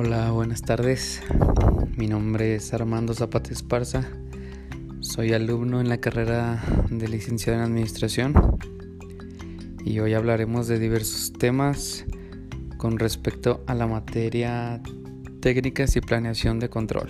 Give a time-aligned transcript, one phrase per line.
[0.00, 1.20] Hola, buenas tardes.
[1.96, 4.08] Mi nombre es Armando Zapata Esparza.
[5.00, 8.32] Soy alumno en la carrera de licenciado en Administración
[9.84, 12.04] y hoy hablaremos de diversos temas
[12.76, 14.80] con respecto a la materia
[15.40, 17.08] técnicas y planeación de control.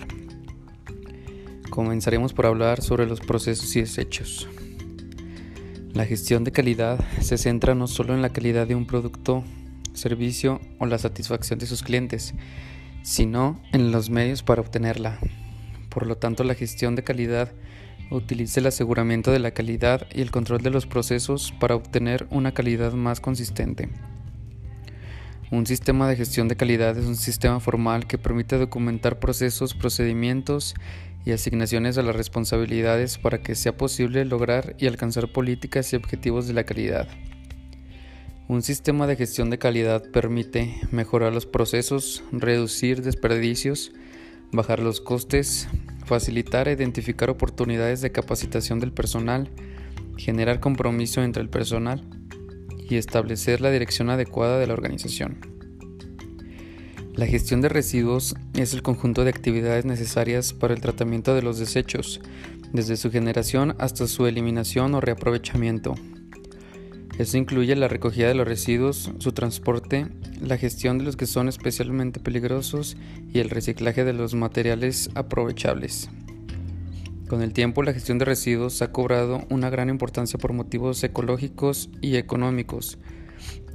[1.69, 4.47] Comenzaremos por hablar sobre los procesos y desechos.
[5.93, 9.43] La gestión de calidad se centra no solo en la calidad de un producto,
[9.93, 12.33] servicio o la satisfacción de sus clientes,
[13.01, 15.19] sino en los medios para obtenerla.
[15.89, 17.51] Por lo tanto, la gestión de calidad
[18.11, 22.53] utiliza el aseguramiento de la calidad y el control de los procesos para obtener una
[22.53, 23.89] calidad más consistente.
[25.51, 30.75] Un sistema de gestión de calidad es un sistema formal que permite documentar procesos, procedimientos
[31.25, 36.47] y asignaciones a las responsabilidades para que sea posible lograr y alcanzar políticas y objetivos
[36.47, 37.07] de la calidad.
[38.49, 43.91] Un sistema de gestión de calidad permite mejorar los procesos, reducir desperdicios,
[44.51, 45.67] bajar los costes,
[46.07, 49.51] facilitar e identificar oportunidades de capacitación del personal,
[50.17, 52.03] generar compromiso entre el personal
[52.89, 55.37] y establecer la dirección adecuada de la organización.
[57.13, 61.59] La gestión de residuos es el conjunto de actividades necesarias para el tratamiento de los
[61.59, 62.19] desechos,
[62.73, 65.93] desde su generación hasta su eliminación o reaprovechamiento,
[67.19, 70.07] esto incluye la recogida de los residuos, su transporte,
[70.41, 72.95] la gestión de los que son especialmente peligrosos
[73.33, 76.09] y el reciclaje de los materiales aprovechables.
[77.27, 81.89] Con el tiempo, la gestión de residuos ha cobrado una gran importancia por motivos ecológicos
[81.99, 82.99] y económicos.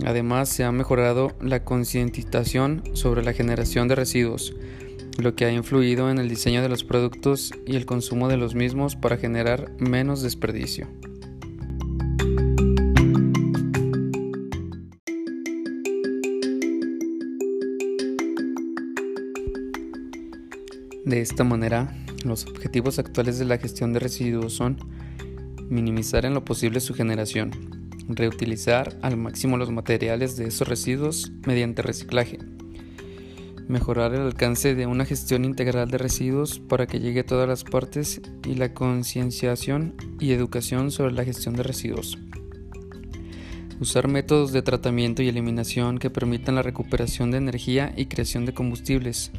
[0.07, 4.55] Además, se ha mejorado la concientización sobre la generación de residuos,
[5.19, 8.55] lo que ha influido en el diseño de los productos y el consumo de los
[8.55, 10.89] mismos para generar menos desperdicio.
[21.15, 21.95] De esta manera,
[22.25, 24.79] los objetivos actuales de la gestión de residuos son
[25.69, 27.53] minimizar en lo posible su generación,
[28.09, 32.41] reutilizar al máximo los materiales de esos residuos mediante reciclaje,
[33.69, 37.63] mejorar el alcance de una gestión integral de residuos para que llegue a todas las
[37.63, 42.19] partes y la concienciación y educación sobre la gestión de residuos.
[43.79, 48.55] Usar métodos de tratamiento y eliminación que permitan la recuperación de energía y creación de
[48.55, 49.31] combustibles,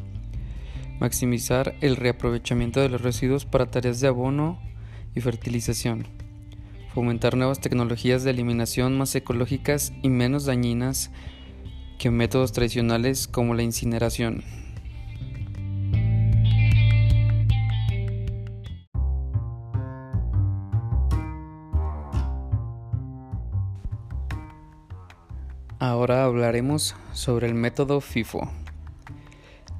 [1.00, 4.60] maximizar el reaprovechamiento de los residuos para tareas de abono
[5.14, 6.08] y fertilización,
[6.94, 11.12] fomentar nuevas tecnologías de eliminación más ecológicas y menos dañinas
[11.98, 14.44] que métodos tradicionales como la incineración.
[25.80, 28.50] Ahora hablaremos sobre el método FIFO.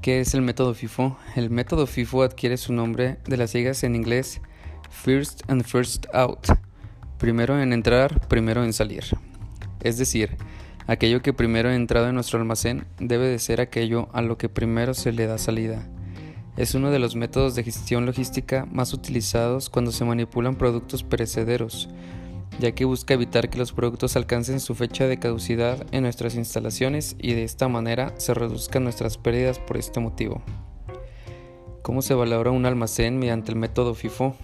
[0.06, 1.18] ¿Qué es el método FIFO?
[1.36, 4.40] El método FIFO adquiere su nombre de las siglas en inglés
[4.92, 6.46] First and First Out,
[7.18, 9.04] primero en entrar, primero en salir.
[9.82, 10.38] Es decir,
[10.86, 14.48] aquello que primero ha entrado en nuestro almacén debe de ser aquello a lo que
[14.48, 15.90] primero se le da salida.
[16.56, 21.90] Es uno de los métodos de gestión logística más utilizados cuando se manipulan productos perecederos,
[22.60, 27.16] ya que busca evitar que los productos alcancen su fecha de caducidad en nuestras instalaciones
[27.20, 30.42] y de esta manera se reduzcan nuestras pérdidas por este motivo.
[31.82, 34.36] ¿Cómo se valora un almacén mediante el método FIFO?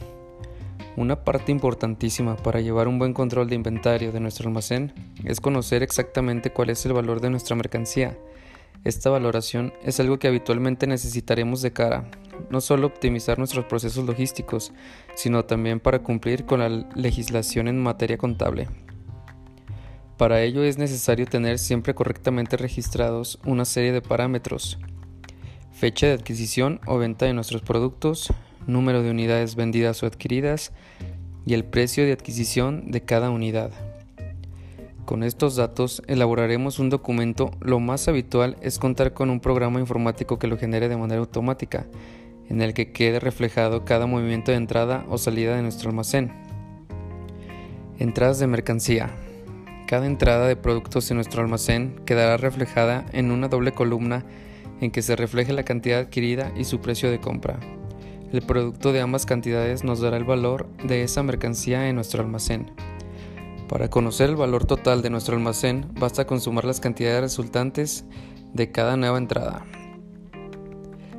[0.98, 4.94] Una parte importantísima para llevar un buen control de inventario de nuestro almacén
[5.24, 8.18] es conocer exactamente cuál es el valor de nuestra mercancía.
[8.84, 12.10] Esta valoración es algo que habitualmente necesitaremos de cara
[12.50, 14.72] no solo optimizar nuestros procesos logísticos,
[15.16, 18.68] sino también para cumplir con la legislación en materia contable.
[20.18, 24.78] Para ello es necesario tener siempre correctamente registrados una serie de parámetros,
[25.72, 28.32] fecha de adquisición o venta de nuestros productos,
[28.68, 30.72] número de unidades vendidas o adquiridas
[31.46, 33.72] y el precio de adquisición de cada unidad.
[35.06, 37.52] Con estos datos elaboraremos un documento.
[37.60, 41.88] Lo más habitual es contar con un programa informático que lo genere de manera automática,
[42.50, 46.32] en el que quede reflejado cada movimiento de entrada o salida de nuestro almacén.
[47.98, 49.10] Entradas de mercancía.
[49.88, 54.24] Cada entrada de productos en nuestro almacén quedará reflejada en una doble columna
[54.80, 57.60] en que se refleje la cantidad adquirida y su precio de compra.
[58.32, 62.72] El producto de ambas cantidades nos dará el valor de esa mercancía en nuestro almacén.
[63.72, 68.04] Para conocer el valor total de nuestro almacén, basta con sumar las cantidades resultantes
[68.54, 69.66] de cada nueva entrada.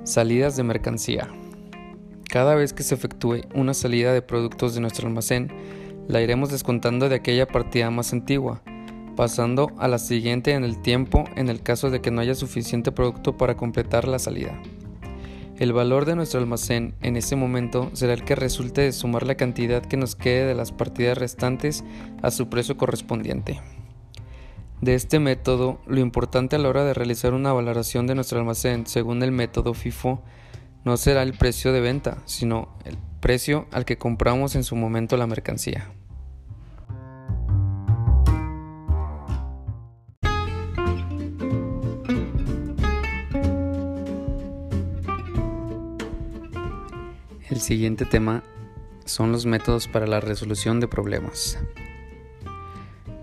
[0.05, 1.29] Salidas de mercancía.
[2.29, 5.51] Cada vez que se efectúe una salida de productos de nuestro almacén,
[6.09, 8.61] la iremos descontando de aquella partida más antigua,
[9.17, 12.93] pasando a la siguiente en el tiempo en el caso de que no haya suficiente
[12.93, 14.61] producto para completar la salida.
[15.63, 19.37] El valor de nuestro almacén en ese momento será el que resulte de sumar la
[19.37, 21.85] cantidad que nos quede de las partidas restantes
[22.21, 23.61] a su precio correspondiente.
[24.81, 28.89] De este método, lo importante a la hora de realizar una valoración de nuestro almacén
[28.89, 30.21] según el método FIFO
[30.85, 35.17] no será el precio de venta, sino el precio al que compramos en su momento
[35.17, 35.93] la mercancía.
[47.63, 48.43] Siguiente tema
[49.05, 51.59] son los métodos para la resolución de problemas.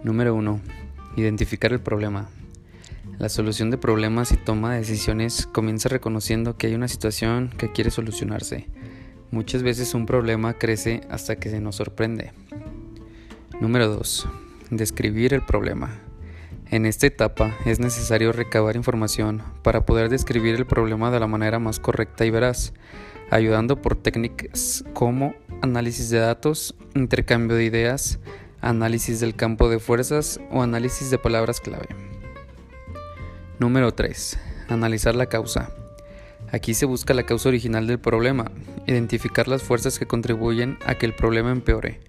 [0.04, 0.62] Número 1.
[1.18, 2.30] Identificar el problema.
[3.18, 7.74] La solución de problemas y toma de decisiones comienza reconociendo que hay una situación que
[7.74, 8.68] quiere solucionarse.
[9.30, 12.32] Muchas veces un problema crece hasta que se nos sorprende.
[13.60, 14.28] Número 2.
[14.72, 16.09] Describir el problema.
[16.72, 21.58] En esta etapa es necesario recabar información para poder describir el problema de la manera
[21.58, 22.74] más correcta y veraz,
[23.32, 25.34] ayudando por técnicas como
[25.64, 28.20] análisis de datos, intercambio de ideas,
[28.62, 31.88] análisis del campo de fuerzas o análisis de palabras clave.
[33.58, 34.38] Número 3.
[34.68, 35.72] Analizar la causa.
[36.52, 38.52] Aquí se busca la causa original del problema,
[38.86, 42.09] identificar las fuerzas que contribuyen a que el problema empeore.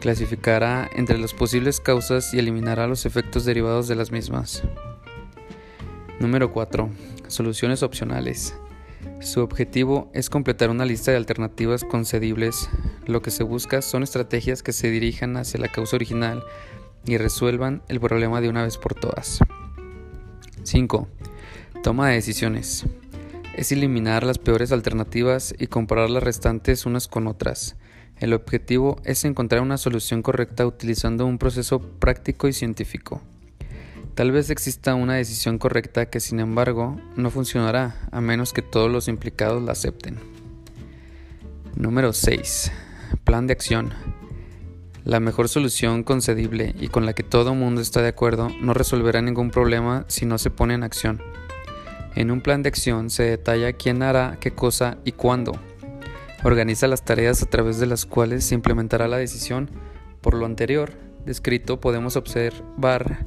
[0.00, 4.62] Clasificará entre las posibles causas y eliminará los efectos derivados de las mismas.
[6.18, 6.88] Número 4.
[7.28, 8.54] Soluciones opcionales.
[9.20, 12.70] Su objetivo es completar una lista de alternativas concedibles.
[13.06, 16.42] Lo que se busca son estrategias que se dirijan hacia la causa original
[17.04, 19.40] y resuelvan el problema de una vez por todas.
[20.62, 21.08] 5.
[21.82, 22.86] Toma de decisiones.
[23.54, 27.76] Es eliminar las peores alternativas y comparar las restantes unas con otras.
[28.20, 33.22] El objetivo es encontrar una solución correcta utilizando un proceso práctico y científico.
[34.14, 38.90] Tal vez exista una decisión correcta que sin embargo no funcionará a menos que todos
[38.90, 40.18] los implicados la acepten.
[41.76, 42.70] Número 6.
[43.24, 43.94] Plan de acción.
[45.06, 49.22] La mejor solución concedible y con la que todo mundo está de acuerdo no resolverá
[49.22, 51.22] ningún problema si no se pone en acción.
[52.14, 55.52] En un plan de acción se detalla quién hará qué cosa y cuándo.
[56.42, 59.70] Organiza las tareas a través de las cuales se implementará la decisión.
[60.22, 60.92] Por lo anterior
[61.26, 63.26] descrito podemos observar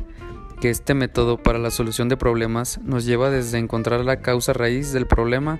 [0.60, 4.94] que este método para la solución de problemas nos lleva desde encontrar la causa raíz
[4.94, 5.60] del problema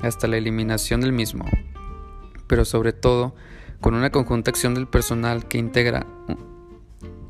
[0.00, 1.44] hasta la eliminación del mismo.
[2.46, 3.34] Pero sobre todo,
[3.80, 6.06] con una conjunta acción del personal que integra,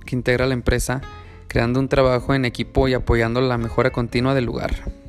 [0.05, 1.01] que integra la empresa,
[1.49, 5.02] creando un trabajo en equipo y apoyando la mejora continua del lugar.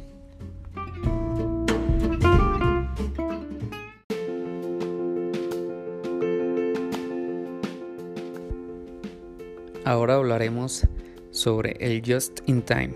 [9.86, 10.88] Ahora hablaremos
[11.32, 12.92] sobre el Just in Time.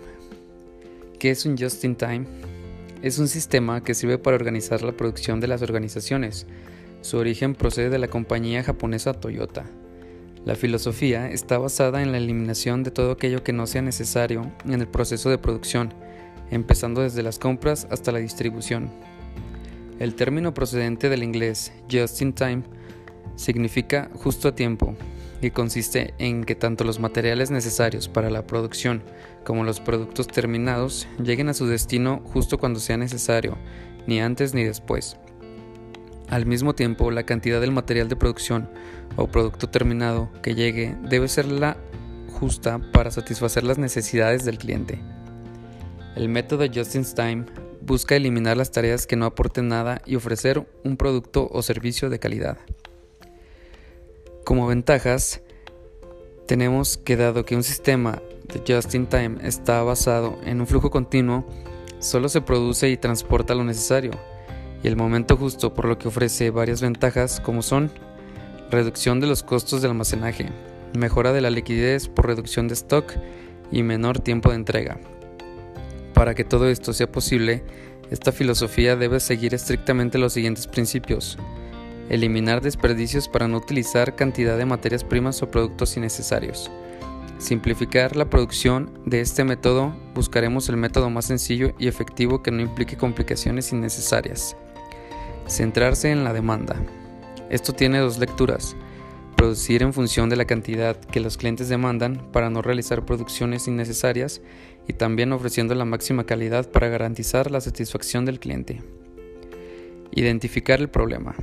[1.20, 2.26] ¿Qué es un Just in Time?
[3.02, 6.48] Es un sistema que sirve para organizar la producción de las organizaciones,
[7.02, 9.66] su origen procede de la compañía japonesa Toyota.
[10.46, 14.80] La filosofía está basada en la eliminación de todo aquello que no sea necesario en
[14.80, 15.94] el proceso de producción,
[16.52, 18.90] empezando desde las compras hasta la distribución.
[20.00, 22.64] El término procedente del inglés just in time
[23.36, 24.96] significa justo a tiempo
[25.42, 29.04] y consiste en que tanto los materiales necesarios para la producción
[29.44, 33.58] como los productos terminados lleguen a su destino justo cuando sea necesario,
[34.08, 35.18] ni antes ni después.
[36.30, 38.70] Al mismo tiempo, la cantidad del material de producción
[39.16, 41.78] o producto terminado que llegue debe ser la
[42.40, 45.00] justa para satisfacer las necesidades del cliente.
[46.16, 47.46] El método Just in Time
[47.82, 52.20] busca eliminar las tareas que no aporten nada y ofrecer un producto o servicio de
[52.20, 52.58] calidad.
[54.48, 55.42] Como ventajas,
[56.46, 60.90] tenemos que dado que un sistema de Just in Time está basado en un flujo
[60.90, 61.46] continuo,
[62.00, 64.12] solo se produce y transporta lo necesario
[64.82, 67.92] y el momento justo, por lo que ofrece varias ventajas como son
[68.72, 70.46] reducción de los costos de almacenaje,
[70.98, 73.12] mejora de la liquidez por reducción de stock
[73.70, 74.98] y menor tiempo de entrega.
[76.14, 77.66] Para que todo esto sea posible,
[78.12, 81.38] esta filosofía debe seguir estrictamente los siguientes principios.
[82.10, 86.72] Eliminar desperdicios para no utilizar cantidad de materias primas o productos innecesarios.
[87.38, 92.62] Simplificar la producción de este método, buscaremos el método más sencillo y efectivo que no
[92.62, 94.56] implique complicaciones innecesarias.
[95.48, 96.76] Centrarse en la demanda.
[97.50, 98.76] Esto tiene dos lecturas.
[99.36, 104.42] Producir en función de la cantidad que los clientes demandan para no realizar producciones innecesarias
[104.88, 108.82] y también ofreciendo la máxima calidad para garantizar la satisfacción del cliente.
[110.12, 111.36] Identificar el problema.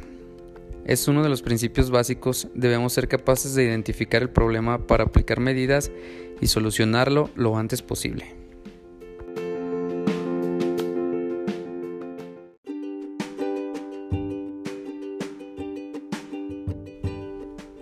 [0.85, 5.41] Es uno de los principios básicos, debemos ser capaces de identificar el problema para aplicar
[5.41, 5.91] medidas
[6.43, 8.35] y solucionarlo lo antes posible.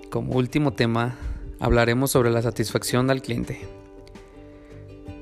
[0.08, 1.18] Como último tema,
[1.58, 3.58] hablaremos sobre la satisfacción al cliente.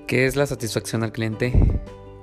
[0.07, 1.55] ¿Qué es la satisfacción al cliente?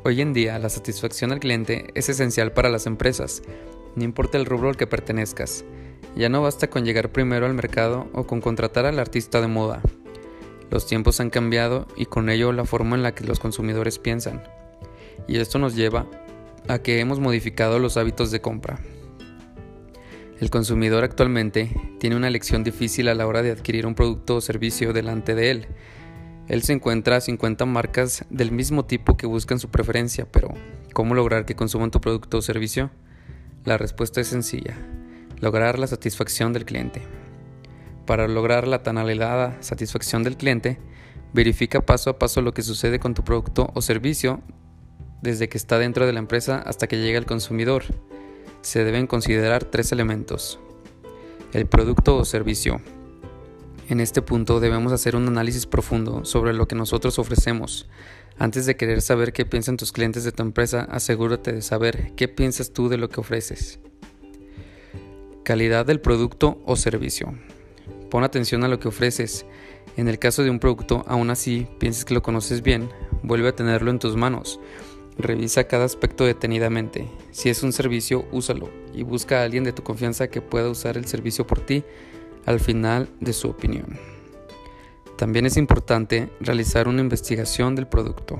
[0.03, 3.41] Hoy en día, la satisfacción al cliente es esencial para las empresas,
[3.97, 5.65] no importa el rubro al que pertenezcas.
[6.15, 9.81] Ya no basta con llegar primero al mercado o con contratar al artista de moda.
[10.69, 14.43] Los tiempos han cambiado y con ello la forma en la que los consumidores piensan.
[15.27, 16.05] Y esto nos lleva
[16.67, 18.79] a que hemos modificado los hábitos de compra.
[20.39, 24.41] El consumidor actualmente tiene una elección difícil a la hora de adquirir un producto o
[24.41, 25.67] servicio delante de él.
[26.47, 30.53] Él se encuentra a 50 marcas del mismo tipo que buscan su preferencia, pero
[30.93, 32.91] ¿cómo lograr que consuman tu producto o servicio?
[33.67, 34.77] La respuesta es sencilla,
[35.41, 37.01] lograr la satisfacción del cliente.
[38.05, 40.79] Para lograr la tan anhelada satisfacción del cliente,
[41.33, 44.41] verifica paso a paso lo que sucede con tu producto o servicio
[45.21, 47.83] desde que está dentro de la empresa hasta que llega al consumidor
[48.62, 50.62] se deben considerar tres elementos.
[51.51, 52.79] El producto o servicio.
[53.89, 57.89] En este punto debemos hacer un análisis profundo sobre lo que nosotros ofrecemos.
[58.39, 62.27] Antes de querer saber qué piensan tus clientes de tu empresa, asegúrate de saber qué
[62.27, 63.79] piensas tú de lo que ofreces.
[65.44, 67.34] Calidad del producto o servicio.
[68.12, 69.46] Pon atención a lo que ofreces.
[69.96, 72.89] En el caso de un producto, aún así pienses que lo conoces bien,
[73.24, 74.60] vuelve a tenerlo en tus manos.
[75.17, 77.08] Revisa cada aspecto detenidamente.
[77.32, 80.96] Si es un servicio, úsalo y busca a alguien de tu confianza que pueda usar
[80.96, 81.84] el servicio por ti
[82.46, 84.16] al final de su opinión.
[85.17, 88.39] También es importante realizar una investigación del producto.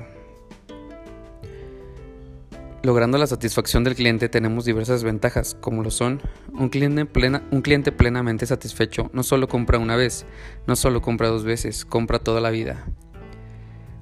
[2.84, 7.08] Logrando la satisfacción del cliente tenemos diversas ventajas, como lo son un cliente,
[7.50, 10.24] un cliente plenamente satisfecho no solo compra una vez,
[10.68, 12.86] no solo compra dos veces, compra toda la vida.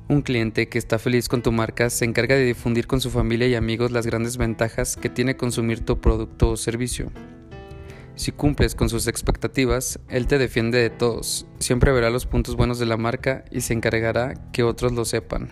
[0.08, 3.48] Un cliente que está feliz con tu marca se encarga de difundir con su familia
[3.48, 7.10] y amigos las grandes ventajas que tiene consumir tu producto o servicio.
[8.16, 12.78] Si cumples con sus expectativas, él te defiende de todos, siempre verá los puntos buenos
[12.78, 15.50] de la marca y se encargará que otros lo sepan.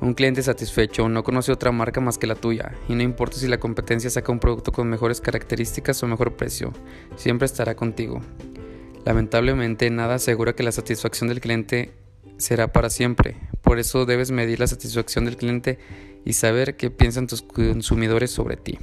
[0.00, 3.46] Un cliente satisfecho no conoce otra marca más que la tuya, y no importa si
[3.46, 6.72] la competencia saca un producto con mejores características o mejor precio,
[7.16, 8.22] siempre estará contigo.
[9.04, 11.92] Lamentablemente nada asegura que la satisfacción del cliente
[12.38, 13.36] será para siempre.
[13.60, 15.78] Por eso debes medir la satisfacción del cliente
[16.24, 18.78] y saber qué piensan tus consumidores sobre ti.